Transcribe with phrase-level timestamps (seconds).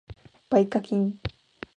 [0.49, 1.19] 買掛金